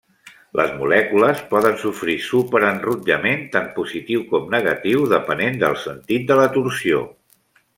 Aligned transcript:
Les 0.59 0.71
molècules 0.77 1.43
poden 1.51 1.75
sofrir 1.81 2.15
superenrotllament 2.29 3.43
tant 3.57 3.67
positiu 3.77 4.25
com 4.33 4.49
negatiu, 4.55 5.05
depenent 5.13 5.61
del 5.65 5.81
sentit 5.87 6.27
de 6.33 6.39
la 6.41 6.49
torsió. 6.57 7.05